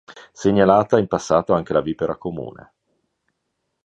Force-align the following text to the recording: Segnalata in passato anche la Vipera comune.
Segnalata 0.31 0.97
in 0.97 1.05
passato 1.05 1.53
anche 1.53 1.73
la 1.73 1.81
Vipera 1.81 2.15
comune. 2.17 2.73